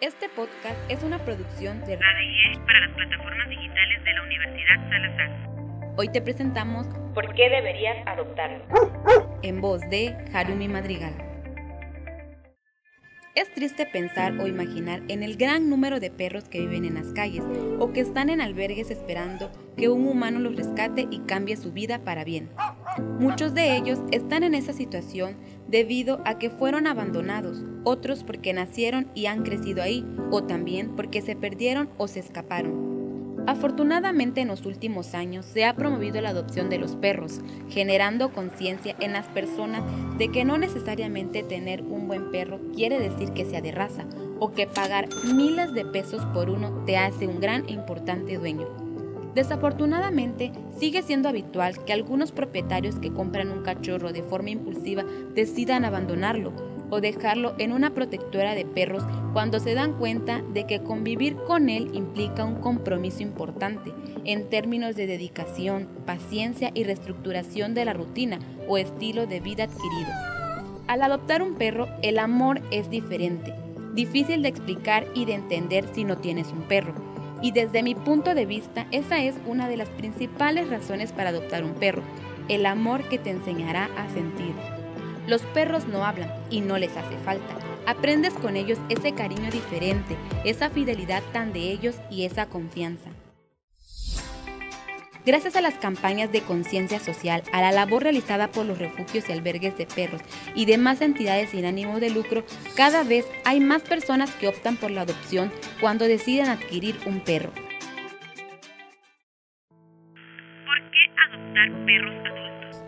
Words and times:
Este 0.00 0.28
podcast 0.28 0.76
es 0.88 1.02
una 1.04 1.24
producción 1.24 1.80
de 1.84 1.96
Radio 1.96 2.66
para 2.66 2.80
las 2.80 2.96
plataformas 2.96 3.48
digitales 3.48 4.04
de 4.04 4.12
la 4.12 4.22
Universidad 4.22 4.90
Salazar. 4.90 5.94
Hoy 5.96 6.08
te 6.08 6.20
presentamos 6.20 6.86
¿Por 7.14 7.32
qué 7.34 7.48
deberías 7.48 8.04
adoptarlo? 8.06 8.64
En 9.42 9.60
voz 9.60 9.80
de 9.90 10.16
Harumi 10.32 10.66
Madrigal. 10.66 11.14
Es 13.36 13.52
triste 13.52 13.86
pensar 13.86 14.38
o 14.38 14.46
imaginar 14.46 15.02
en 15.08 15.22
el 15.22 15.36
gran 15.36 15.70
número 15.70 16.00
de 16.00 16.10
perros 16.10 16.48
que 16.48 16.60
viven 16.60 16.84
en 16.84 16.94
las 16.94 17.12
calles 17.12 17.42
o 17.78 17.92
que 17.92 18.00
están 18.00 18.30
en 18.30 18.40
albergues 18.40 18.90
esperando 18.90 19.50
que 19.76 19.88
un 19.88 20.06
humano 20.06 20.40
los 20.40 20.56
rescate 20.56 21.06
y 21.10 21.20
cambie 21.20 21.56
su 21.56 21.72
vida 21.72 22.00
para 22.04 22.24
bien. 22.24 22.50
Muchos 23.18 23.54
de 23.54 23.76
ellos 23.76 23.98
están 24.12 24.44
en 24.44 24.54
esa 24.54 24.72
situación 24.72 25.36
debido 25.68 26.20
a 26.24 26.38
que 26.38 26.50
fueron 26.50 26.86
abandonados, 26.86 27.62
otros 27.84 28.24
porque 28.24 28.52
nacieron 28.52 29.08
y 29.14 29.26
han 29.26 29.42
crecido 29.42 29.82
ahí, 29.82 30.04
o 30.30 30.44
también 30.44 30.96
porque 30.96 31.22
se 31.22 31.36
perdieron 31.36 31.88
o 31.98 32.08
se 32.08 32.20
escaparon. 32.20 32.94
Afortunadamente 33.46 34.40
en 34.40 34.48
los 34.48 34.64
últimos 34.64 35.14
años 35.14 35.44
se 35.44 35.66
ha 35.66 35.76
promovido 35.76 36.20
la 36.22 36.30
adopción 36.30 36.70
de 36.70 36.78
los 36.78 36.96
perros, 36.96 37.40
generando 37.68 38.32
conciencia 38.32 38.96
en 39.00 39.12
las 39.12 39.26
personas 39.26 39.82
de 40.16 40.28
que 40.28 40.46
no 40.46 40.56
necesariamente 40.56 41.42
tener 41.42 41.82
un 41.82 42.08
buen 42.08 42.30
perro 42.30 42.58
quiere 42.74 42.98
decir 42.98 43.32
que 43.32 43.44
sea 43.44 43.60
de 43.60 43.72
raza 43.72 44.06
o 44.40 44.52
que 44.52 44.66
pagar 44.66 45.08
miles 45.34 45.74
de 45.74 45.84
pesos 45.84 46.24
por 46.32 46.48
uno 46.48 46.84
te 46.86 46.96
hace 46.96 47.26
un 47.26 47.38
gran 47.38 47.68
e 47.68 47.72
importante 47.72 48.38
dueño. 48.38 48.83
Desafortunadamente, 49.34 50.52
sigue 50.78 51.02
siendo 51.02 51.28
habitual 51.28 51.84
que 51.84 51.92
algunos 51.92 52.30
propietarios 52.30 52.96
que 52.96 53.12
compran 53.12 53.50
un 53.50 53.62
cachorro 53.62 54.12
de 54.12 54.22
forma 54.22 54.50
impulsiva 54.50 55.04
decidan 55.34 55.84
abandonarlo 55.84 56.52
o 56.90 57.00
dejarlo 57.00 57.54
en 57.58 57.72
una 57.72 57.94
protectora 57.94 58.54
de 58.54 58.64
perros 58.64 59.02
cuando 59.32 59.58
se 59.58 59.74
dan 59.74 59.94
cuenta 59.94 60.42
de 60.52 60.66
que 60.66 60.82
convivir 60.82 61.34
con 61.48 61.68
él 61.68 61.90
implica 61.94 62.44
un 62.44 62.56
compromiso 62.56 63.22
importante 63.22 63.92
en 64.24 64.48
términos 64.48 64.94
de 64.94 65.08
dedicación, 65.08 65.88
paciencia 66.06 66.70
y 66.72 66.84
reestructuración 66.84 67.74
de 67.74 67.84
la 67.86 67.92
rutina 67.92 68.38
o 68.68 68.78
estilo 68.78 69.26
de 69.26 69.40
vida 69.40 69.64
adquirido. 69.64 70.12
Al 70.86 71.02
adoptar 71.02 71.42
un 71.42 71.54
perro, 71.54 71.88
el 72.02 72.18
amor 72.18 72.60
es 72.70 72.88
diferente, 72.88 73.52
difícil 73.94 74.42
de 74.42 74.50
explicar 74.50 75.06
y 75.14 75.24
de 75.24 75.34
entender 75.34 75.86
si 75.92 76.04
no 76.04 76.18
tienes 76.18 76.52
un 76.52 76.62
perro 76.62 77.13
y 77.44 77.50
desde 77.50 77.82
mi 77.82 77.94
punto 77.94 78.34
de 78.34 78.46
vista, 78.46 78.86
esa 78.90 79.22
es 79.22 79.34
una 79.44 79.68
de 79.68 79.76
las 79.76 79.90
principales 79.90 80.70
razones 80.70 81.12
para 81.12 81.28
adoptar 81.28 81.62
un 81.62 81.74
perro, 81.74 82.00
el 82.48 82.64
amor 82.64 83.06
que 83.10 83.18
te 83.18 83.28
enseñará 83.28 83.90
a 83.98 84.08
sentir. 84.14 84.54
Los 85.26 85.42
perros 85.42 85.86
no 85.86 86.06
hablan 86.06 86.32
y 86.48 86.62
no 86.62 86.78
les 86.78 86.96
hace 86.96 87.18
falta. 87.18 87.58
Aprendes 87.84 88.32
con 88.32 88.56
ellos 88.56 88.78
ese 88.88 89.12
cariño 89.12 89.50
diferente, 89.50 90.16
esa 90.46 90.70
fidelidad 90.70 91.22
tan 91.34 91.52
de 91.52 91.70
ellos 91.70 91.96
y 92.10 92.24
esa 92.24 92.46
confianza. 92.46 93.10
Gracias 95.26 95.56
a 95.56 95.62
las 95.62 95.74
campañas 95.76 96.30
de 96.32 96.42
conciencia 96.42 97.00
social, 97.00 97.42
a 97.50 97.62
la 97.62 97.72
labor 97.72 98.02
realizada 98.02 98.48
por 98.48 98.66
los 98.66 98.78
refugios 98.78 99.26
y 99.26 99.32
albergues 99.32 99.78
de 99.78 99.86
perros 99.86 100.20
y 100.54 100.66
demás 100.66 101.00
entidades 101.00 101.48
sin 101.48 101.64
ánimo 101.64 101.98
de 101.98 102.10
lucro, 102.10 102.44
cada 102.76 103.04
vez 103.04 103.24
hay 103.46 103.60
más 103.60 103.80
personas 103.80 104.30
que 104.34 104.48
optan 104.48 104.76
por 104.76 104.90
la 104.90 105.00
adopción 105.00 105.50
cuando 105.80 106.04
deciden 106.04 106.48
adquirir 106.48 106.98
un 107.06 107.20
perro. 107.20 107.52
¿Por 110.66 110.90
qué 110.90 111.08
adoptar 111.32 111.86
perros 111.86 112.14
adultos? 112.26 112.82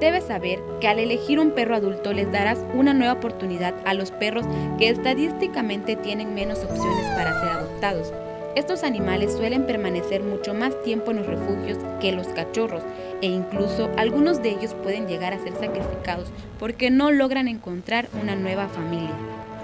Debes 0.00 0.24
saber 0.24 0.58
que 0.80 0.88
al 0.88 0.98
elegir 0.98 1.38
un 1.38 1.52
perro 1.52 1.76
adulto 1.76 2.12
les 2.12 2.32
darás 2.32 2.58
una 2.74 2.94
nueva 2.94 3.12
oportunidad 3.12 3.76
a 3.84 3.94
los 3.94 4.10
perros 4.10 4.44
que 4.76 4.88
estadísticamente 4.88 5.94
tienen 5.94 6.34
menos 6.34 6.64
opciones 6.64 7.06
para 7.14 7.40
ser 7.40 7.50
adoptados 7.50 8.12
estos 8.56 8.84
animales 8.84 9.34
suelen 9.34 9.66
permanecer 9.66 10.22
mucho 10.22 10.54
más 10.54 10.82
tiempo 10.82 11.10
en 11.10 11.18
los 11.18 11.26
refugios 11.26 11.76
que 12.00 12.10
los 12.10 12.28
cachorros 12.28 12.82
e 13.20 13.26
incluso 13.26 13.90
algunos 13.98 14.42
de 14.42 14.48
ellos 14.48 14.74
pueden 14.82 15.06
llegar 15.06 15.34
a 15.34 15.38
ser 15.38 15.52
sacrificados 15.52 16.32
porque 16.58 16.90
no 16.90 17.10
logran 17.10 17.48
encontrar 17.48 18.08
una 18.20 18.34
nueva 18.34 18.68
familia. 18.68 19.12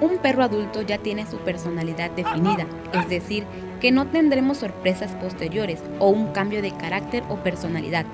Un 0.02 0.18
perro 0.18 0.42
adulto 0.42 0.82
ya 0.82 0.98
tiene 0.98 1.26
su 1.26 1.38
personalidad 1.38 2.10
definida, 2.10 2.66
es 2.92 3.08
decir, 3.08 3.44
que 3.80 3.92
no 3.92 4.08
tendremos 4.08 4.58
sorpresas 4.58 5.12
posteriores 5.12 5.80
o 5.98 6.10
un 6.10 6.26
cambio 6.32 6.60
de 6.60 6.72
carácter 6.72 7.22
o 7.30 7.36
personalidad. 7.36 8.04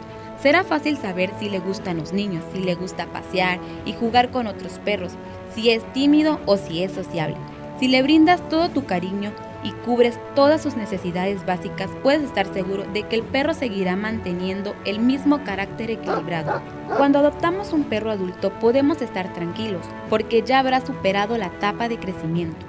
Será 0.40 0.62
fácil 0.62 0.96
saber 0.96 1.32
si 1.40 1.48
le 1.48 1.58
gustan 1.58 1.96
los 1.96 2.12
niños, 2.12 2.44
si 2.52 2.60
le 2.60 2.76
gusta 2.76 3.06
pasear 3.06 3.58
y 3.84 3.94
jugar 3.94 4.30
con 4.30 4.46
otros 4.46 4.78
perros, 4.84 5.14
si 5.52 5.70
es 5.70 5.82
tímido 5.92 6.38
o 6.46 6.56
si 6.56 6.84
es 6.84 6.92
sociable. 6.92 7.36
Si 7.80 7.88
le 7.88 8.02
brindas 8.02 8.48
todo 8.48 8.68
tu 8.68 8.84
cariño, 8.84 9.32
y 9.62 9.72
cubres 9.72 10.18
todas 10.34 10.62
sus 10.62 10.76
necesidades 10.76 11.44
básicas, 11.44 11.90
puedes 12.02 12.22
estar 12.22 12.52
seguro 12.52 12.84
de 12.92 13.02
que 13.04 13.16
el 13.16 13.22
perro 13.22 13.54
seguirá 13.54 13.96
manteniendo 13.96 14.74
el 14.84 15.00
mismo 15.00 15.44
carácter 15.44 15.90
equilibrado. 15.90 16.60
Cuando 16.96 17.18
adoptamos 17.18 17.72
un 17.72 17.84
perro 17.84 18.10
adulto 18.10 18.50
podemos 18.60 19.02
estar 19.02 19.32
tranquilos, 19.32 19.86
porque 20.08 20.42
ya 20.42 20.60
habrá 20.60 20.84
superado 20.84 21.36
la 21.38 21.46
etapa 21.46 21.88
de 21.88 21.98
crecimiento. 21.98 22.66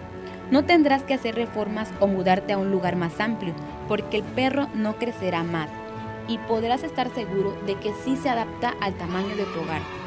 No 0.52 0.66
tendrás 0.66 1.04
que 1.04 1.14
hacer 1.14 1.36
reformas 1.36 1.92
o 2.00 2.08
mudarte 2.08 2.54
a 2.54 2.58
un 2.58 2.72
lugar 2.72 2.96
más 2.96 3.20
amplio, 3.20 3.54
porque 3.88 4.18
el 4.18 4.24
perro 4.24 4.68
no 4.74 4.96
crecerá 4.96 5.44
más 5.44 5.70
y 6.28 6.38
podrás 6.38 6.84
estar 6.84 7.14
seguro 7.14 7.56
de 7.66 7.76
que 7.76 7.94
sí 8.04 8.16
se 8.16 8.30
adapta 8.30 8.74
al 8.82 8.94
tamaño 8.96 9.36
de 9.36 9.46
tu 9.46 9.62
hogar. 9.62 9.99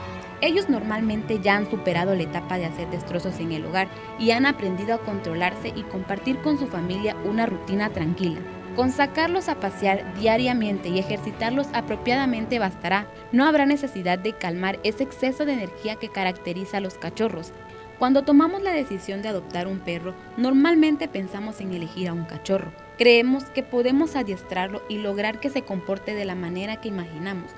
Ellos 0.42 0.68
normalmente 0.68 1.38
ya 1.38 1.56
han 1.56 1.70
superado 1.70 2.16
la 2.16 2.24
etapa 2.24 2.58
de 2.58 2.66
hacer 2.66 2.90
destrozos 2.90 3.38
en 3.38 3.52
el 3.52 3.64
hogar 3.64 3.86
y 4.18 4.32
han 4.32 4.44
aprendido 4.44 4.94
a 4.94 4.98
controlarse 4.98 5.68
y 5.68 5.84
compartir 5.84 6.36
con 6.42 6.58
su 6.58 6.66
familia 6.66 7.16
una 7.24 7.46
rutina 7.46 7.90
tranquila. 7.90 8.40
Con 8.74 8.90
sacarlos 8.90 9.48
a 9.48 9.60
pasear 9.60 10.14
diariamente 10.18 10.88
y 10.88 10.98
ejercitarlos 10.98 11.68
apropiadamente 11.72 12.58
bastará. 12.58 13.06
No 13.30 13.46
habrá 13.46 13.66
necesidad 13.66 14.18
de 14.18 14.32
calmar 14.32 14.80
ese 14.82 15.04
exceso 15.04 15.44
de 15.44 15.52
energía 15.52 15.94
que 15.96 16.08
caracteriza 16.08 16.78
a 16.78 16.80
los 16.80 16.94
cachorros. 16.94 17.52
Cuando 18.00 18.22
tomamos 18.22 18.62
la 18.62 18.72
decisión 18.72 19.22
de 19.22 19.28
adoptar 19.28 19.68
un 19.68 19.78
perro, 19.78 20.16
normalmente 20.36 21.06
pensamos 21.06 21.60
en 21.60 21.72
elegir 21.72 22.08
a 22.08 22.14
un 22.14 22.24
cachorro. 22.24 22.72
Creemos 22.98 23.44
que 23.44 23.62
podemos 23.62 24.16
adiestrarlo 24.16 24.82
y 24.88 24.98
lograr 24.98 25.38
que 25.38 25.50
se 25.50 25.62
comporte 25.62 26.14
de 26.14 26.24
la 26.24 26.34
manera 26.34 26.80
que 26.80 26.88
imaginamos, 26.88 27.52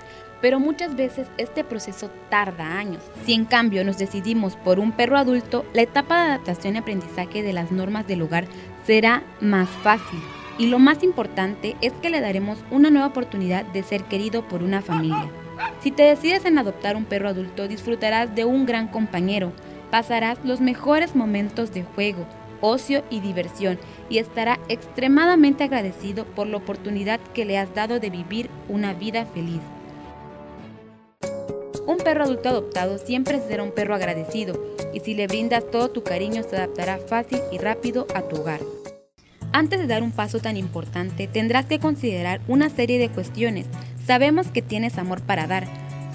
pero 0.44 0.60
muchas 0.60 0.94
veces 0.94 1.26
este 1.38 1.64
proceso 1.64 2.10
tarda 2.28 2.76
años. 2.76 3.02
Si 3.24 3.32
en 3.32 3.46
cambio 3.46 3.82
nos 3.82 3.96
decidimos 3.96 4.56
por 4.56 4.78
un 4.78 4.92
perro 4.92 5.16
adulto, 5.16 5.64
la 5.72 5.80
etapa 5.80 6.16
de 6.16 6.32
adaptación 6.32 6.74
y 6.74 6.78
aprendizaje 6.80 7.42
de 7.42 7.54
las 7.54 7.72
normas 7.72 8.06
del 8.06 8.20
hogar 8.20 8.44
será 8.86 9.22
más 9.40 9.70
fácil. 9.70 10.20
Y 10.58 10.66
lo 10.66 10.78
más 10.78 11.02
importante 11.02 11.76
es 11.80 11.94
que 11.94 12.10
le 12.10 12.20
daremos 12.20 12.58
una 12.70 12.90
nueva 12.90 13.06
oportunidad 13.06 13.64
de 13.64 13.82
ser 13.82 14.04
querido 14.04 14.46
por 14.46 14.62
una 14.62 14.82
familia. 14.82 15.30
Si 15.80 15.90
te 15.90 16.02
decides 16.02 16.44
en 16.44 16.58
adoptar 16.58 16.94
un 16.94 17.06
perro 17.06 17.30
adulto, 17.30 17.66
disfrutarás 17.66 18.34
de 18.34 18.44
un 18.44 18.66
gran 18.66 18.88
compañero, 18.88 19.50
pasarás 19.90 20.36
los 20.44 20.60
mejores 20.60 21.16
momentos 21.16 21.72
de 21.72 21.84
juego, 21.84 22.26
ocio 22.60 23.02
y 23.08 23.20
diversión 23.20 23.78
y 24.10 24.18
estará 24.18 24.60
extremadamente 24.68 25.64
agradecido 25.64 26.26
por 26.26 26.46
la 26.48 26.58
oportunidad 26.58 27.18
que 27.32 27.46
le 27.46 27.56
has 27.56 27.74
dado 27.74 27.98
de 27.98 28.10
vivir 28.10 28.50
una 28.68 28.92
vida 28.92 29.24
feliz. 29.24 29.62
Un 31.86 31.98
perro 31.98 32.24
adulto 32.24 32.48
adoptado 32.48 32.96
siempre 32.96 33.40
será 33.46 33.62
un 33.62 33.72
perro 33.72 33.94
agradecido 33.94 34.58
y 34.94 35.00
si 35.00 35.14
le 35.14 35.26
brindas 35.26 35.70
todo 35.70 35.90
tu 35.90 36.02
cariño 36.02 36.42
se 36.42 36.56
adaptará 36.56 36.98
fácil 36.98 37.40
y 37.52 37.58
rápido 37.58 38.06
a 38.14 38.22
tu 38.22 38.36
hogar. 38.36 38.60
Antes 39.52 39.80
de 39.80 39.86
dar 39.86 40.02
un 40.02 40.10
paso 40.10 40.40
tan 40.40 40.56
importante 40.56 41.28
tendrás 41.28 41.66
que 41.66 41.78
considerar 41.78 42.40
una 42.48 42.70
serie 42.70 42.98
de 42.98 43.10
cuestiones. 43.10 43.66
Sabemos 44.06 44.48
que 44.48 44.62
tienes 44.62 44.96
amor 44.96 45.20
para 45.20 45.46
dar, 45.46 45.66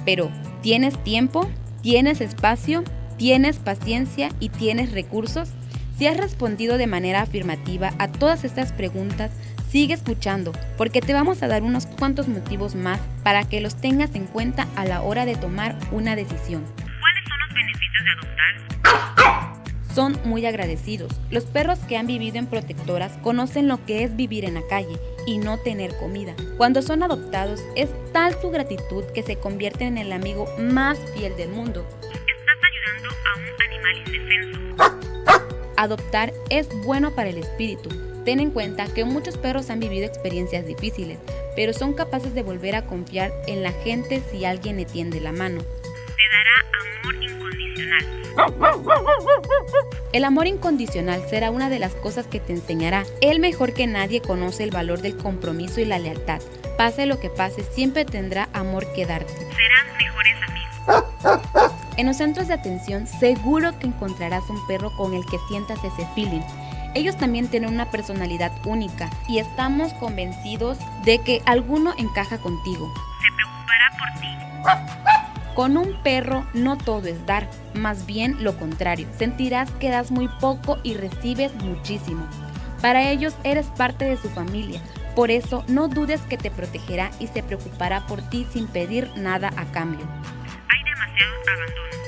pero 0.05 0.31
¿tienes 0.61 1.01
tiempo? 1.03 1.47
¿Tienes 1.81 2.19
espacio? 2.19 2.83
¿Tienes 3.17 3.57
paciencia 3.57 4.29
y 4.39 4.49
tienes 4.49 4.91
recursos? 4.91 5.49
Si 5.97 6.07
has 6.07 6.17
respondido 6.17 6.77
de 6.77 6.87
manera 6.87 7.21
afirmativa 7.21 7.93
a 7.99 8.07
todas 8.07 8.43
estas 8.43 8.71
preguntas, 8.71 9.31
Sigue 9.69 9.93
escuchando, 9.93 10.51
porque 10.77 10.99
te 10.99 11.13
vamos 11.13 11.43
a 11.43 11.47
dar 11.47 11.61
unos 11.61 11.85
cuantos 11.85 12.27
motivos 12.27 12.73
más 12.73 12.99
para 13.21 13.43
que 13.47 13.61
los 13.61 13.75
tengas 13.75 14.15
en 14.15 14.25
cuenta 14.25 14.67
a 14.75 14.83
la 14.83 15.03
hora 15.03 15.27
de 15.27 15.35
tomar 15.35 15.77
una 15.91 16.15
decisión. 16.15 16.65
¿Cuáles 16.75 17.23
son 17.27 17.37
los 17.39 17.53
beneficios 17.53 18.03
de 18.03 18.11
adoptar? 18.11 19.93
Son 19.93 20.19
muy 20.25 20.47
agradecidos. 20.47 21.11
Los 21.29 21.45
perros 21.45 21.77
que 21.87 21.97
han 21.97 22.07
vivido 22.07 22.37
en 22.37 22.47
protectoras 22.47 23.15
conocen 23.21 23.67
lo 23.67 23.85
que 23.85 24.03
es 24.03 24.15
vivir 24.15 24.43
en 24.43 24.55
la 24.55 24.65
calle 24.67 24.97
y 25.27 25.37
no 25.37 25.59
tener 25.59 25.95
comida. 25.97 26.35
Cuando 26.57 26.81
son 26.81 27.03
adoptados 27.03 27.61
es 27.75 27.89
tal 28.11 28.33
su 28.41 28.49
gratitud 28.49 29.03
que 29.13 29.21
se 29.21 29.35
convierten 29.35 29.99
en 29.99 30.07
el 30.07 30.13
amigo 30.13 30.47
más 30.57 30.97
fiel 31.13 31.37
del 31.37 31.49
mundo. 31.49 31.87
Estás 32.01 32.57
ayudando 32.71 33.09
a 33.23 33.37
un 33.37 33.61
animal 33.67 33.97
indefenso. 34.07 34.59
Adoptar 35.77 36.33
es 36.49 36.67
bueno 36.83 37.11
para 37.11 37.29
el 37.29 37.37
espíritu 37.37 38.08
Ten 38.29 38.39
en 38.39 38.51
cuenta 38.51 38.85
que 38.85 39.05
muchos 39.05 39.39
perros 39.39 39.71
han 39.71 39.79
vivido 39.79 40.05
experiencias 40.05 40.67
difíciles, 40.67 41.17
pero 41.55 41.73
son 41.73 41.93
capaces 41.93 42.35
de 42.35 42.43
volver 42.43 42.75
a 42.75 42.85
confiar 42.85 43.31
en 43.47 43.63
la 43.63 43.71
gente 43.71 44.21
si 44.29 44.45
alguien 44.45 44.77
le 44.77 44.85
tiende 44.85 45.19
la 45.19 45.31
mano. 45.31 45.63
Te 45.63 46.25
dará 46.31 46.53
amor 47.01 47.15
incondicional 47.23 48.05
El 50.13 50.25
amor 50.25 50.45
incondicional 50.45 51.27
será 51.27 51.49
una 51.49 51.71
de 51.71 51.79
las 51.79 51.95
cosas 51.95 52.27
que 52.27 52.39
te 52.39 52.53
enseñará. 52.53 53.03
Él 53.21 53.39
mejor 53.39 53.73
que 53.73 53.87
nadie 53.87 54.21
conoce 54.21 54.63
el 54.63 54.69
valor 54.69 55.01
del 55.01 55.17
compromiso 55.17 55.81
y 55.81 55.85
la 55.85 55.97
lealtad. 55.97 56.39
Pase 56.77 57.07
lo 57.07 57.19
que 57.19 57.31
pase, 57.31 57.63
siempre 57.63 58.05
tendrá 58.05 58.47
amor 58.53 58.85
que 58.93 59.07
darte. 59.07 59.33
Serán 59.33 59.87
mejores 59.97 60.35
amigos. 60.47 61.71
En 61.97 62.05
los 62.05 62.17
centros 62.17 62.47
de 62.47 62.53
atención 62.53 63.07
seguro 63.07 63.71
que 63.79 63.87
encontrarás 63.87 64.47
un 64.51 64.67
perro 64.67 64.95
con 64.95 65.15
el 65.15 65.25
que 65.25 65.39
sientas 65.47 65.79
ese 65.83 66.07
feeling. 66.13 66.43
Ellos 66.95 67.17
también 67.17 67.47
tienen 67.47 67.73
una 67.73 67.91
personalidad 67.91 68.51
única 68.65 69.09
y 69.27 69.39
estamos 69.39 69.93
convencidos 69.93 70.77
de 71.05 71.19
que 71.19 71.41
alguno 71.45 71.93
encaja 71.97 72.39
contigo. 72.39 72.91
Se 73.21 73.35
preocupará 73.35 73.91
por 73.99 74.21
ti. 74.21 75.55
Con 75.55 75.77
un 75.77 76.01
perro 76.03 76.45
no 76.53 76.77
todo 76.77 77.07
es 77.07 77.25
dar, 77.25 77.49
más 77.73 78.05
bien 78.05 78.43
lo 78.43 78.57
contrario. 78.57 79.07
Sentirás 79.17 79.69
que 79.71 79.89
das 79.89 80.09
muy 80.09 80.27
poco 80.39 80.79
y 80.83 80.95
recibes 80.95 81.53
muchísimo. 81.55 82.25
Para 82.81 83.09
ellos 83.09 83.35
eres 83.43 83.67
parte 83.67 84.05
de 84.05 84.17
su 84.17 84.29
familia, 84.29 84.81
por 85.15 85.31
eso 85.31 85.65
no 85.67 85.89
dudes 85.89 86.21
que 86.21 86.37
te 86.37 86.49
protegerá 86.49 87.11
y 87.19 87.27
se 87.27 87.43
preocupará 87.43 88.07
por 88.07 88.21
ti 88.21 88.47
sin 88.53 88.67
pedir 88.67 89.11
nada 89.17 89.51
a 89.57 89.65
cambio. 89.65 90.07
Hay 90.69 90.83
demasiado 90.85 91.33
abandono. 91.41 91.98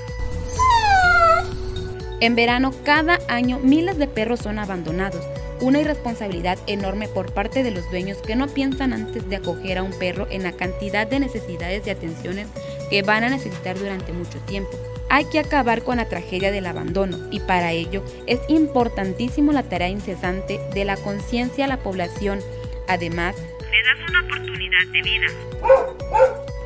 En 2.22 2.36
verano, 2.36 2.72
cada 2.86 3.20
año 3.28 3.58
miles 3.58 3.98
de 3.98 4.08
perros 4.08 4.42
son 4.42 4.60
abandonados, 4.60 5.26
una 5.60 5.82
irresponsabilidad 5.82 6.60
enorme 6.68 7.08
por 7.08 7.34
parte 7.34 7.64
de 7.64 7.72
los 7.72 7.90
dueños 7.90 8.20
que 8.20 8.36
no 8.36 8.48
piensan 8.48 8.94
antes 8.94 9.28
de 9.28 9.38
acoger 9.38 9.80
a 9.80 9.84
un 9.84 9.92
perro 9.92 10.28
en 10.30 10.44
la 10.44 10.52
cantidad 10.52 11.08
de 11.08 11.20
necesidades 11.20 11.86
y 11.88 11.90
atenciones 11.90 12.48
que 12.92 13.02
van 13.02 13.24
a 13.24 13.30
necesitar 13.30 13.76
durante 13.78 14.14
mucho 14.14 14.38
tiempo. 14.42 14.70
Hay 15.10 15.26
que 15.26 15.40
acabar 15.40 15.82
con 15.82 15.98
la 15.98 16.10
tragedia 16.10 16.52
del 16.52 16.68
abandono 16.68 17.18
y 17.32 17.40
para 17.40 17.72
ello 17.72 18.04
es 18.28 18.40
importantísimo 18.50 19.52
la 19.52 19.64
tarea 19.64 19.90
incesante 19.90 20.60
de 20.76 20.86
la 20.86 20.98
conciencia 20.98 21.66
a 21.66 21.68
la 21.68 21.78
población. 21.78 22.40
Además, 22.88 23.36
Le 23.72 23.84
das 23.84 24.10
una 24.10 24.22
oportunidad 24.26 24.86
de 24.94 25.02
vida. 25.02 25.28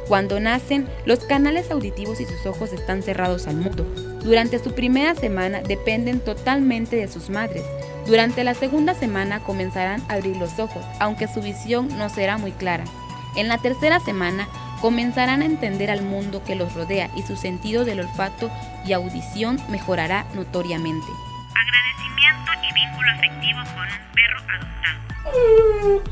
Cuando 0.10 0.38
nacen, 0.42 0.88
los 1.06 1.20
canales 1.20 1.72
auditivos 1.72 2.20
y 2.20 2.26
sus 2.26 2.46
ojos 2.46 2.74
están 2.74 3.04
cerrados 3.04 3.48
al 3.48 3.56
mundo. 3.56 3.86
Durante 4.26 4.58
su 4.58 4.74
primera 4.74 5.14
semana 5.14 5.62
dependen 5.62 6.20
totalmente 6.20 6.96
de 6.96 7.08
sus 7.08 7.30
madres. 7.30 7.64
Durante 8.08 8.44
la 8.44 8.56
segunda 8.56 8.96
semana 8.96 9.40
comenzarán 9.42 10.02
a 10.10 10.16
abrir 10.16 10.36
los 10.38 10.58
ojos, 10.58 10.84
aunque 11.00 11.28
su 11.28 11.44
visión 11.44 11.96
no 12.00 12.10
será 12.10 12.40
muy 12.40 12.52
clara. 12.52 12.86
En 13.36 13.48
la 13.48 13.60
tercera 13.60 14.00
semana 14.00 14.48
comenzarán 14.82 15.44
a 15.44 15.46
entender 15.46 15.92
al 15.92 16.02
mundo 16.02 16.44
que 16.44 16.56
los 16.56 16.74
rodea 16.74 17.12
y 17.16 17.22
su 17.22 17.36
sentido 17.36 17.86
del 17.86 18.00
olfato 18.00 18.50
y 18.84 18.94
audición 18.94 19.60
mejorará 19.70 20.26
notoriamente. 20.34 21.06
Agradecimiento 21.54 22.52
y 22.64 22.74
vínculo 22.74 23.12
afectivo 23.12 23.60
con 23.76 23.86
un 23.86 24.00
perro 24.16 24.40
adoptado. 25.94 26.04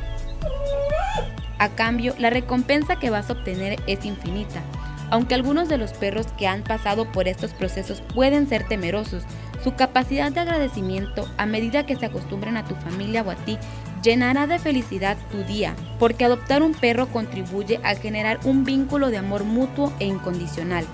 A 1.57 1.69
cambio, 1.69 2.13
la 2.19 2.29
recompensa 2.29 2.99
que 2.99 3.09
vas 3.09 3.31
a 3.31 3.33
obtener 3.33 3.81
es 3.87 4.05
infinita. 4.05 4.61
Aunque 5.09 5.35
algunos 5.35 5.69
de 5.69 5.77
los 5.77 5.93
perros 5.93 6.27
que 6.37 6.47
han 6.47 6.63
pasado 6.63 7.11
por 7.11 7.27
estos 7.27 7.53
procesos 7.53 8.01
pueden 8.13 8.47
ser 8.47 8.67
temerosos, 8.67 9.23
su 9.63 9.75
capacidad 9.75 10.31
de 10.31 10.41
agradecimiento 10.41 11.27
a 11.37 11.45
medida 11.45 11.85
que 11.85 11.95
se 11.95 12.05
acostumbren 12.05 12.57
a 12.57 12.65
tu 12.65 12.75
familia 12.75 13.21
o 13.21 13.31
a 13.31 13.35
ti 13.35 13.57
llenará 14.03 14.47
de 14.47 14.59
felicidad 14.59 15.17
tu 15.31 15.43
día, 15.43 15.75
porque 15.97 16.25
adoptar 16.25 16.61
un 16.61 16.73
perro 16.73 17.07
contribuye 17.07 17.79
a 17.83 17.95
generar 17.95 18.39
un 18.43 18.65
vínculo 18.65 19.09
de 19.09 19.17
amor 19.17 19.45
mutuo 19.45 19.93
e 19.99 20.05
incondicional. 20.05 20.85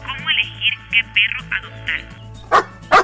¿Cómo 0.00 0.30
elegir 0.30 0.74
qué 0.90 1.00
perro 1.14 1.38
adoptar? 1.56 2.98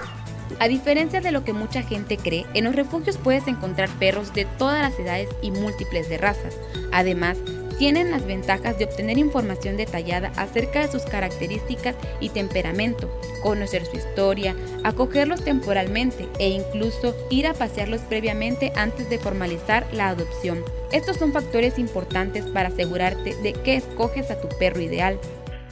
A 0.61 0.69
diferencia 0.69 1.21
de 1.21 1.33
lo 1.33 1.45
que 1.45 1.55
mucha 1.55 1.83
gente 1.83 2.19
cree, 2.19 2.45
en 2.53 2.65
los 2.65 2.77
refugios 2.77 3.17
puedes 3.17 3.49
encontrar 3.49 3.89
perros 3.89 4.35
de 4.35 4.45
todas 4.45 4.83
las 4.83 4.99
edades 4.99 5.29
y 5.43 5.51
múltiples 5.51 6.09
de 6.11 6.19
razas. 6.19 6.55
Además, 6.93 7.39
tienen 7.79 8.11
las 8.11 8.27
ventajas 8.27 8.79
de 8.79 8.85
obtener 8.85 9.19
información 9.19 9.77
detallada 9.77 10.33
acerca 10.37 10.81
de 10.81 10.93
sus 10.93 11.03
características 11.03 11.97
y 12.21 12.29
temperamento, 12.31 13.11
conocer 13.43 13.85
su 13.87 13.97
historia, 13.97 14.55
acogerlos 14.83 15.45
temporalmente 15.45 16.29
e 16.39 16.49
incluso 16.49 17.15
ir 17.31 17.47
a 17.47 17.55
pasearlos 17.55 18.03
previamente 18.03 18.73
antes 18.77 19.09
de 19.11 19.19
formalizar 19.19 19.87
la 19.93 20.09
adopción. 20.09 20.65
Estos 20.93 21.17
son 21.17 21.33
factores 21.33 21.79
importantes 21.79 22.45
para 22.47 22.69
asegurarte 22.69 23.35
de 23.37 23.53
que 23.53 23.77
escoges 23.77 24.31
a 24.31 24.41
tu 24.41 24.49
perro 24.59 24.81
ideal. 24.81 25.19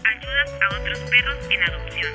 Ayudas 0.04 0.50
a 0.60 0.81
otros 0.81 0.99
perros 1.10 1.37
en 1.50 1.62
adopción. 1.62 2.12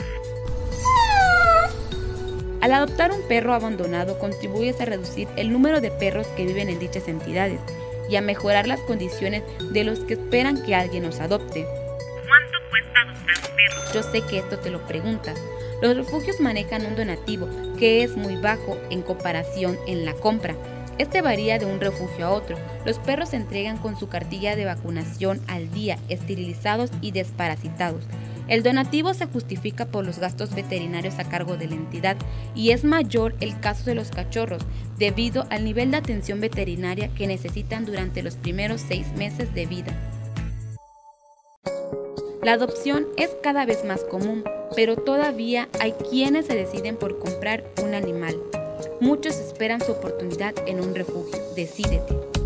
Al 2.61 2.73
adoptar 2.73 3.11
un 3.11 3.21
perro 3.27 3.53
abandonado 3.53 4.19
contribuyes 4.19 4.81
a 4.81 4.85
reducir 4.85 5.27
el 5.37 5.51
número 5.51 5.79
de 5.79 5.91
perros 5.91 6.27
que 6.35 6.45
viven 6.45 6.69
en 6.69 6.79
dichas 6.79 7.07
entidades 7.07 7.59
y 8.09 8.15
a 8.15 8.21
mejorar 8.21 8.67
las 8.67 8.79
condiciones 8.81 9.43
de 9.71 9.83
los 9.83 9.99
que 9.99 10.13
esperan 10.13 10.63
que 10.63 10.75
alguien 10.75 11.03
los 11.03 11.19
adopte. 11.19 11.65
¿Cuánto 12.27 12.57
cuesta 12.69 13.01
adoptar 13.01 13.35
un 13.49 13.55
perro? 13.55 13.93
Yo 13.93 14.03
sé 14.03 14.21
que 14.21 14.39
esto 14.39 14.59
te 14.59 14.69
lo 14.69 14.85
preguntas. 14.85 15.37
Los 15.81 15.95
refugios 15.95 16.39
manejan 16.39 16.85
un 16.85 16.95
donativo 16.95 17.47
que 17.77 18.03
es 18.03 18.17
muy 18.17 18.35
bajo 18.35 18.77
en 18.89 19.01
comparación 19.03 19.77
en 19.87 20.05
la 20.05 20.13
compra. 20.13 20.55
Este 20.97 21.21
varía 21.21 21.59
de 21.59 21.65
un 21.65 21.79
refugio 21.79 22.25
a 22.25 22.31
otro. 22.31 22.57
Los 22.83 22.97
perros 22.97 23.29
se 23.29 23.35
entregan 23.35 23.77
con 23.77 23.99
su 23.99 24.09
cartilla 24.09 24.55
de 24.55 24.65
vacunación 24.65 25.39
al 25.47 25.69
día, 25.71 25.99
esterilizados 26.09 26.89
y 27.01 27.11
desparasitados. 27.11 28.03
El 28.47 28.63
donativo 28.63 29.13
se 29.13 29.25
justifica 29.25 29.87
por 29.87 30.05
los 30.05 30.19
gastos 30.19 30.55
veterinarios 30.55 31.19
a 31.19 31.27
cargo 31.27 31.57
de 31.57 31.67
la 31.67 31.75
entidad 31.75 32.17
y 32.55 32.71
es 32.71 32.83
mayor 32.83 33.35
el 33.41 33.59
caso 33.59 33.83
de 33.83 33.95
los 33.95 34.09
cachorros 34.09 34.63
debido 34.97 35.45
al 35.49 35.65
nivel 35.65 35.91
de 35.91 35.97
atención 35.97 36.39
veterinaria 36.39 37.09
que 37.13 37.27
necesitan 37.27 37.85
durante 37.85 38.23
los 38.23 38.35
primeros 38.35 38.81
seis 38.81 39.07
meses 39.17 39.53
de 39.53 39.65
vida. 39.65 39.93
La 42.41 42.53
adopción 42.53 43.07
es 43.17 43.35
cada 43.43 43.65
vez 43.65 43.83
más 43.83 44.05
común, 44.05 44.45
pero 44.73 44.95
todavía 44.95 45.67
hay 45.81 45.91
quienes 46.09 46.45
se 46.45 46.55
deciden 46.55 46.95
por 46.95 47.19
comprar 47.19 47.65
un 47.83 47.93
animal. 47.93 48.37
Muchos 49.01 49.35
esperan 49.35 49.81
su 49.81 49.91
oportunidad 49.91 50.53
en 50.65 50.79
un 50.79 50.95
refugio. 50.95 51.37
Decídete. 51.55 52.36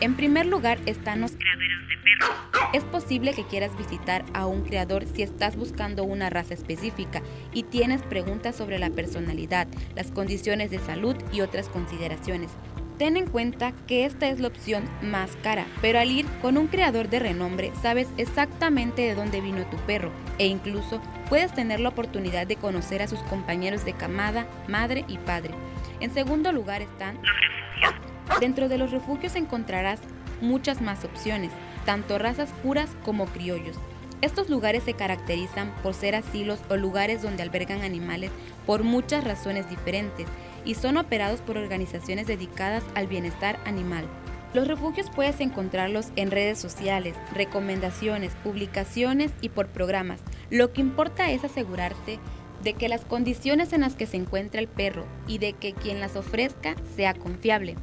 En 0.00 0.14
primer 0.14 0.44
lugar 0.44 0.78
están 0.84 1.22
los 1.22 1.32
Criaderos 1.32 1.88
de 1.88 1.96
perros. 1.96 2.30
Es 2.74 2.84
posible 2.84 3.32
que 3.32 3.46
quieras 3.46 3.76
visitar 3.78 4.26
a 4.34 4.46
un 4.46 4.62
criador 4.62 5.06
si 5.06 5.22
estás 5.22 5.56
buscando 5.56 6.04
una 6.04 6.28
raza 6.28 6.52
específica 6.52 7.22
y 7.54 7.62
tienes 7.62 8.02
preguntas 8.02 8.56
sobre 8.56 8.78
la 8.78 8.90
personalidad, 8.90 9.66
las 9.94 10.10
condiciones 10.10 10.70
de 10.70 10.80
salud 10.80 11.16
y 11.32 11.40
otras 11.40 11.70
consideraciones. 11.70 12.50
Ten 12.98 13.16
en 13.16 13.26
cuenta 13.26 13.72
que 13.86 14.04
esta 14.04 14.28
es 14.28 14.38
la 14.38 14.48
opción 14.48 14.84
más 15.00 15.34
cara, 15.42 15.66
pero 15.80 15.98
al 15.98 16.10
ir 16.10 16.26
con 16.42 16.58
un 16.58 16.66
criador 16.66 17.08
de 17.08 17.18
renombre 17.18 17.72
sabes 17.80 18.08
exactamente 18.18 19.02
de 19.02 19.14
dónde 19.14 19.40
vino 19.40 19.64
tu 19.66 19.78
perro 19.78 20.12
e 20.38 20.46
incluso 20.46 21.00
puedes 21.30 21.54
tener 21.54 21.80
la 21.80 21.88
oportunidad 21.88 22.46
de 22.46 22.56
conocer 22.56 23.00
a 23.00 23.08
sus 23.08 23.20
compañeros 23.20 23.86
de 23.86 23.94
camada, 23.94 24.46
madre 24.68 25.06
y 25.08 25.16
padre. 25.16 25.54
En 26.00 26.12
segundo 26.12 26.52
lugar 26.52 26.82
están 26.82 27.16
Los 27.16 27.34
refugios. 27.40 28.05
Dentro 28.40 28.68
de 28.68 28.76
los 28.76 28.90
refugios 28.90 29.34
encontrarás 29.34 29.98
muchas 30.42 30.82
más 30.82 31.04
opciones, 31.04 31.50
tanto 31.86 32.18
razas 32.18 32.50
puras 32.62 32.90
como 33.02 33.24
criollos. 33.26 33.76
Estos 34.20 34.50
lugares 34.50 34.82
se 34.82 34.92
caracterizan 34.92 35.74
por 35.82 35.94
ser 35.94 36.14
asilos 36.14 36.60
o 36.68 36.76
lugares 36.76 37.22
donde 37.22 37.42
albergan 37.42 37.82
animales 37.82 38.30
por 38.66 38.82
muchas 38.82 39.24
razones 39.24 39.68
diferentes 39.70 40.26
y 40.64 40.74
son 40.74 40.98
operados 40.98 41.40
por 41.40 41.56
organizaciones 41.56 42.26
dedicadas 42.26 42.82
al 42.94 43.06
bienestar 43.06 43.58
animal. 43.64 44.04
Los 44.52 44.68
refugios 44.68 45.10
puedes 45.14 45.40
encontrarlos 45.40 46.08
en 46.16 46.30
redes 46.30 46.58
sociales, 46.58 47.14
recomendaciones, 47.34 48.32
publicaciones 48.42 49.30
y 49.40 49.48
por 49.48 49.68
programas. 49.68 50.20
Lo 50.50 50.72
que 50.72 50.80
importa 50.80 51.30
es 51.30 51.44
asegurarte 51.44 52.18
de 52.62 52.74
que 52.74 52.88
las 52.88 53.04
condiciones 53.04 53.72
en 53.72 53.82
las 53.82 53.94
que 53.94 54.06
se 54.06 54.16
encuentra 54.16 54.60
el 54.60 54.68
perro 54.68 55.06
y 55.26 55.38
de 55.38 55.52
que 55.52 55.72
quien 55.72 56.00
las 56.00 56.16
ofrezca 56.16 56.74
sea 56.96 57.14
confiable. 57.14 57.76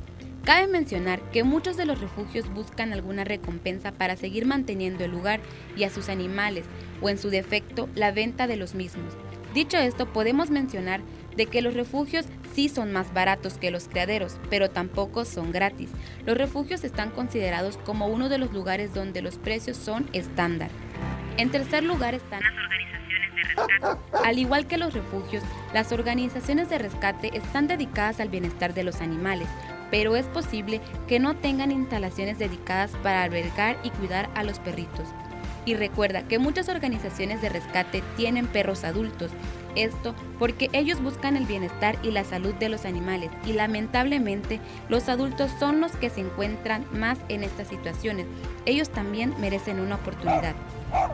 Cabe 0.44 0.68
mencionar 0.68 1.22
que 1.32 1.44
muchos 1.44 1.78
de 1.78 1.86
los 1.86 2.02
refugios 2.02 2.54
buscan 2.54 2.92
alguna 2.92 3.24
recompensa 3.24 3.94
para 3.94 4.18
seguir 4.18 4.46
manteniendo 4.46 5.06
el 5.06 5.12
lugar 5.12 5.40
y 5.78 5.86
a 5.86 5.90
sus 5.90 6.10
animales, 6.10 6.66
o 7.02 7.10
en 7.10 7.18
su 7.18 7.30
defecto, 7.30 7.88
la 7.96 8.12
venta 8.12 8.46
de 8.46 8.58
los 8.58 8.76
mismos. 8.76 9.14
Dicho 9.54 9.78
esto, 9.78 10.12
podemos 10.12 10.50
mencionar 10.50 11.00
de 11.38 11.46
que 11.46 11.62
los 11.62 11.76
refugios 11.76 12.26
sí 12.54 12.68
son 12.68 12.92
más 12.92 13.14
baratos 13.14 13.58
que 13.58 13.72
los 13.72 13.88
criaderos, 13.88 14.38
pero 14.50 14.70
tampoco 14.70 15.24
son 15.24 15.52
gratis. 15.54 15.90
Los 16.26 16.38
refugios 16.38 16.84
están 16.84 17.12
considerados 17.12 17.78
como 17.78 18.08
uno 18.08 18.28
de 18.28 18.38
los 18.38 18.52
lugares 18.52 18.94
donde 18.94 19.22
los 19.22 19.38
precios 19.38 19.78
son 19.78 20.10
estándar. 20.12 20.70
En 21.38 21.52
tercer 21.52 21.84
lugar 21.84 22.16
están 22.16 22.42
Las 22.42 22.54
organizaciones 22.54 23.36
de 23.36 23.64
rescate. 23.78 24.28
al 24.28 24.40
igual 24.40 24.68
que 24.68 24.78
los 24.78 24.94
refugios, 24.94 25.44
las 25.74 25.92
organizaciones 25.94 26.70
de 26.70 26.80
rescate 26.80 27.32
están 27.34 27.68
dedicadas 27.68 28.20
al 28.20 28.30
bienestar 28.30 28.74
de 28.74 28.84
los 28.84 29.02
animales, 29.02 29.48
pero 29.94 30.16
es 30.16 30.26
posible 30.26 30.82
que 31.08 31.20
no 31.20 31.36
tengan 31.36 31.72
instalaciones 31.72 32.40
dedicadas 32.40 32.90
para 33.04 33.22
albergar 33.22 33.78
y 33.84 33.92
cuidar 33.92 34.28
a 34.34 34.44
los 34.44 34.58
perritos. 34.58 35.08
Y 35.66 35.76
recuerda 35.76 36.24
que 36.24 36.40
muchas 36.40 36.68
organizaciones 36.68 37.44
de 37.44 37.50
rescate 37.50 38.02
tienen 38.18 38.48
perros 38.48 38.86
adultos. 38.86 39.30
Esto 39.76 40.16
porque 40.40 40.72
ellos 40.74 41.00
buscan 41.00 41.38
el 41.38 41.46
bienestar 41.46 41.96
y 42.02 42.10
la 42.10 42.24
salud 42.24 42.56
de 42.56 42.70
los 42.70 42.86
animales 42.86 43.30
y 43.46 43.54
lamentablemente 43.54 44.60
los 44.90 45.10
adultos 45.10 45.52
son 45.60 45.80
los 45.80 45.92
que 45.92 46.10
se 46.10 46.22
encuentran 46.22 46.88
más 46.92 47.20
en 47.30 47.44
estas 47.44 47.68
situaciones. 47.68 48.26
Ellos 48.66 48.90
también 48.90 49.36
merecen 49.40 49.80
una 49.80 49.98
oportunidad. 49.98 50.56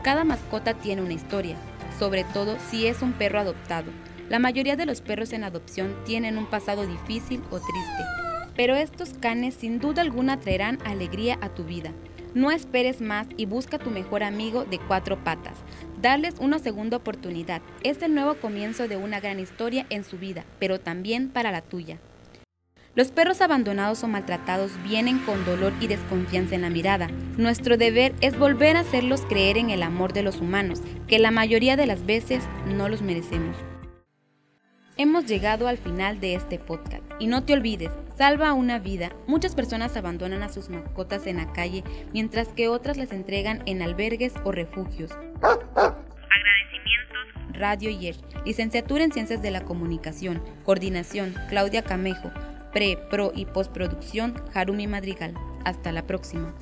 Cada 0.03 0.23
mascota 0.23 0.73
tiene 0.73 1.01
una 1.01 1.13
historia, 1.13 1.57
sobre 1.99 2.23
todo 2.23 2.55
si 2.69 2.87
es 2.87 3.01
un 3.01 3.11
perro 3.11 3.41
adoptado. 3.41 3.91
La 4.29 4.39
mayoría 4.39 4.77
de 4.77 4.85
los 4.85 5.01
perros 5.01 5.33
en 5.33 5.43
adopción 5.43 5.93
tienen 6.05 6.37
un 6.37 6.45
pasado 6.45 6.87
difícil 6.87 7.41
o 7.51 7.59
triste, 7.59 8.28
pero 8.59 8.75
estos 8.75 9.13
canes 9.13 9.53
sin 9.53 9.79
duda 9.79 10.01
alguna 10.01 10.41
traerán 10.41 10.79
alegría 10.83 11.37
a 11.39 11.47
tu 11.47 11.63
vida. 11.63 11.93
No 12.33 12.51
esperes 12.51 12.99
más 12.99 13.25
y 13.37 13.45
busca 13.45 13.79
tu 13.79 13.89
mejor 13.89 14.21
amigo 14.21 14.65
de 14.65 14.79
cuatro 14.79 15.23
patas. 15.23 15.57
Darles 16.01 16.35
una 16.41 16.59
segunda 16.59 16.97
oportunidad. 16.97 17.61
Es 17.85 18.01
el 18.01 18.13
nuevo 18.13 18.33
comienzo 18.33 18.89
de 18.89 18.97
una 18.97 19.21
gran 19.21 19.39
historia 19.39 19.85
en 19.89 20.03
su 20.03 20.17
vida, 20.17 20.43
pero 20.59 20.77
también 20.77 21.29
para 21.29 21.53
la 21.53 21.61
tuya. 21.61 21.99
Los 22.95 23.11
perros 23.11 23.39
abandonados 23.39 24.03
o 24.03 24.09
maltratados 24.09 24.71
vienen 24.83 25.19
con 25.19 25.45
dolor 25.45 25.71
y 25.79 25.87
desconfianza 25.87 26.55
en 26.55 26.63
la 26.63 26.69
mirada. 26.69 27.07
Nuestro 27.37 27.77
deber 27.77 28.13
es 28.19 28.37
volver 28.37 28.75
a 28.75 28.81
hacerlos 28.81 29.21
creer 29.21 29.57
en 29.57 29.69
el 29.69 29.83
amor 29.83 30.11
de 30.11 30.23
los 30.23 30.41
humanos, 30.41 30.81
que 31.07 31.17
la 31.17 31.31
mayoría 31.31 31.77
de 31.77 31.85
las 31.85 32.05
veces 32.05 32.43
no 32.67 32.89
los 32.89 33.01
merecemos. 33.01 33.55
Hemos 34.97 35.27
llegado 35.27 35.69
al 35.69 35.77
final 35.77 36.19
de 36.19 36.35
este 36.35 36.59
podcast 36.59 37.03
y 37.19 37.27
no 37.27 37.45
te 37.45 37.53
olvides, 37.53 37.91
salva 38.19 38.51
una 38.51 38.77
vida. 38.79 39.13
Muchas 39.27 39.55
personas 39.55 39.95
abandonan 39.95 40.43
a 40.43 40.49
sus 40.49 40.67
mascotas 40.67 41.25
en 41.25 41.37
la 41.37 41.53
calle 41.53 41.85
mientras 42.11 42.49
que 42.49 42.67
otras 42.67 42.97
las 42.97 43.13
entregan 43.13 43.63
en 43.65 43.81
albergues 43.81 44.33
o 44.43 44.51
refugios. 44.51 45.11
Agradecimientos. 45.41 45.93
Radio 47.53 47.89
YER, 47.89 48.17
licenciatura 48.45 49.05
en 49.05 49.13
Ciencias 49.13 49.41
de 49.41 49.51
la 49.51 49.61
Comunicación, 49.61 50.43
coordinación 50.65 51.33
Claudia 51.47 51.81
Camejo, 51.81 52.29
pre, 52.73 52.97
pro 53.09 53.31
y 53.33 53.45
postproducción 53.45 54.35
Harumi 54.53 54.87
Madrigal. 54.87 55.33
Hasta 55.63 55.93
la 55.93 56.05
próxima. 56.05 56.53